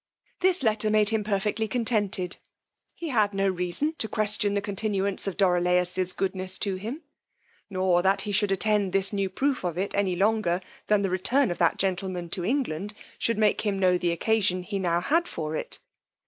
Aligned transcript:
This 0.39 0.63
letter 0.63 0.89
made 0.89 1.09
him 1.09 1.23
perfectly 1.23 1.67
contented; 1.67 2.37
he 2.95 3.09
had 3.09 3.35
no 3.35 3.47
reason 3.47 3.93
to 3.99 4.07
question 4.07 4.55
the 4.55 4.59
continuance 4.61 5.27
of 5.27 5.37
Dorilaus's 5.37 6.11
goodness 6.11 6.57
to 6.57 6.73
him, 6.77 7.03
nor 7.69 8.01
that 8.01 8.21
he 8.21 8.31
should 8.31 8.51
attend 8.51 8.93
this 8.93 9.13
new 9.13 9.29
proof 9.29 9.63
of 9.63 9.77
it 9.77 9.93
any 9.93 10.15
longer 10.15 10.59
than 10.87 11.03
the 11.03 11.11
return 11.11 11.51
of 11.51 11.59
that 11.59 11.77
gentleman 11.77 12.29
to 12.29 12.43
England 12.43 12.95
should 13.19 13.37
make 13.37 13.61
him 13.61 13.77
know 13.77 13.95
the 13.99 14.11
occasion 14.11 14.63
he 14.63 14.79
now 14.79 15.01
had 15.01 15.27
for 15.27 15.55
it. 15.55 15.77